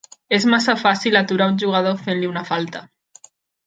És 0.37 0.47
massa 0.53 0.75
fàcil 0.85 1.19
aturar 1.21 1.49
un 1.53 1.61
jugador 1.67 2.03
fent-li 2.09 2.35
una 2.35 2.47
falta. 2.53 2.87